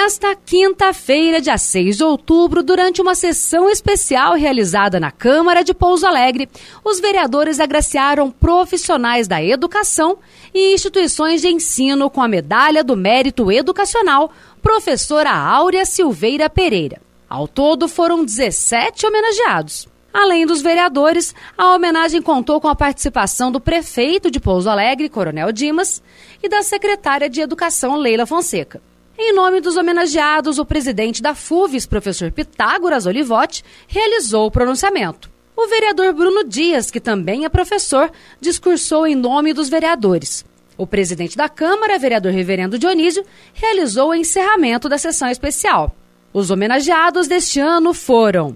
Nesta 0.00 0.36
quinta-feira, 0.36 1.40
dia 1.40 1.58
6 1.58 1.96
de 1.96 2.04
outubro, 2.04 2.62
durante 2.62 3.02
uma 3.02 3.16
sessão 3.16 3.68
especial 3.68 4.34
realizada 4.34 5.00
na 5.00 5.10
Câmara 5.10 5.64
de 5.64 5.74
Pouso 5.74 6.06
Alegre, 6.06 6.48
os 6.84 7.00
vereadores 7.00 7.58
agraciaram 7.58 8.30
profissionais 8.30 9.26
da 9.26 9.42
educação 9.42 10.18
e 10.54 10.72
instituições 10.72 11.40
de 11.40 11.48
ensino 11.48 12.08
com 12.08 12.22
a 12.22 12.28
Medalha 12.28 12.84
do 12.84 12.96
Mérito 12.96 13.50
Educacional, 13.50 14.30
professora 14.62 15.32
Áurea 15.32 15.84
Silveira 15.84 16.48
Pereira. 16.48 17.02
Ao 17.28 17.48
todo, 17.48 17.88
foram 17.88 18.24
17 18.24 19.04
homenageados. 19.04 19.88
Além 20.14 20.46
dos 20.46 20.62
vereadores, 20.62 21.34
a 21.56 21.74
homenagem 21.74 22.22
contou 22.22 22.60
com 22.60 22.68
a 22.68 22.76
participação 22.76 23.50
do 23.50 23.60
prefeito 23.60 24.30
de 24.30 24.38
Pouso 24.38 24.70
Alegre, 24.70 25.08
Coronel 25.08 25.50
Dimas, 25.50 26.00
e 26.40 26.48
da 26.48 26.62
secretária 26.62 27.28
de 27.28 27.40
Educação, 27.40 27.96
Leila 27.96 28.26
Fonseca. 28.26 28.80
Em 29.20 29.32
nome 29.32 29.60
dos 29.60 29.76
homenageados, 29.76 30.60
o 30.60 30.64
presidente 30.64 31.20
da 31.20 31.34
FUVES, 31.34 31.86
professor 31.86 32.30
Pitágoras 32.30 33.04
Olivotti, 33.04 33.64
realizou 33.88 34.46
o 34.46 34.50
pronunciamento. 34.50 35.28
O 35.56 35.66
vereador 35.66 36.12
Bruno 36.12 36.44
Dias, 36.44 36.88
que 36.88 37.00
também 37.00 37.44
é 37.44 37.48
professor, 37.48 38.12
discursou 38.40 39.08
em 39.08 39.16
nome 39.16 39.52
dos 39.52 39.68
vereadores. 39.68 40.44
O 40.76 40.86
presidente 40.86 41.36
da 41.36 41.48
Câmara, 41.48 41.98
vereador 41.98 42.30
Reverendo 42.30 42.78
Dionísio, 42.78 43.24
realizou 43.52 44.10
o 44.10 44.14
encerramento 44.14 44.88
da 44.88 44.96
sessão 44.96 45.28
especial. 45.28 45.92
Os 46.32 46.52
homenageados 46.52 47.26
deste 47.26 47.58
ano 47.58 47.92
foram 47.92 48.54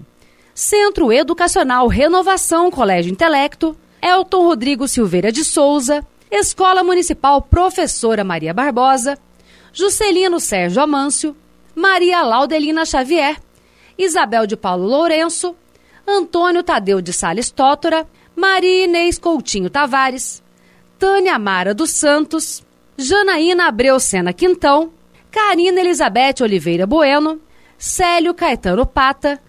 Centro 0.55 1.11
Educacional 1.11 1.89
Renovação 1.89 2.71
Colégio 2.71 3.11
Intelecto, 3.11 3.75
Elton 4.01 4.45
Rodrigo 4.45 4.87
Silveira 4.87 5.29
de 5.29 5.43
Souza, 5.43 6.07
Escola 6.31 6.85
Municipal 6.85 7.41
Professora 7.41 8.23
Maria 8.23 8.53
Barbosa, 8.53 9.19
Juscelino 9.73 10.39
Sérgio 10.39 10.83
Amâncio, 10.83 11.35
Maria 11.75 12.21
Laudelina 12.21 12.85
Xavier, 12.85 13.37
Isabel 13.97 14.45
de 14.45 14.55
Paulo 14.55 14.87
Lourenço, 14.87 15.55
Antônio 16.07 16.61
Tadeu 16.61 17.01
de 17.01 17.11
Sales 17.11 17.49
Tótora, 17.49 18.07
Maria 18.35 18.85
Inês 18.85 19.17
Coutinho 19.17 19.71
Tavares, 19.71 20.43
Tânia 20.99 21.39
Mara 21.39 21.73
dos 21.73 21.89
Santos, 21.89 22.63
Janaína 22.95 23.67
Abreu 23.67 23.99
Sena 23.99 24.31
Quintão, 24.31 24.91
Karina 25.31 25.81
Elizabeth 25.81 26.43
Oliveira 26.43 26.85
Bueno, 26.85 27.41
Célio 27.75 28.35
Caetano 28.35 28.85
Pata, 28.85 29.41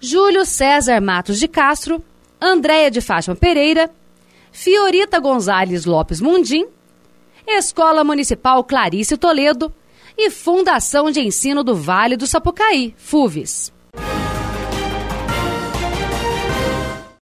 Júlio 0.00 0.44
César 0.44 1.00
Matos 1.00 1.40
de 1.40 1.48
Castro, 1.48 2.02
Andréia 2.40 2.90
de 2.90 3.00
Fátima 3.00 3.34
Pereira, 3.34 3.90
Fiorita 4.52 5.18
Gonzalez 5.18 5.84
Lopes 5.86 6.20
Mundim, 6.20 6.68
Escola 7.46 8.04
Municipal 8.04 8.62
Clarice 8.64 9.16
Toledo 9.16 9.72
e 10.16 10.30
Fundação 10.30 11.10
de 11.10 11.20
Ensino 11.20 11.62
do 11.64 11.74
Vale 11.74 12.16
do 12.16 12.26
Sapucaí, 12.26 12.94
FUVES. 12.96 13.72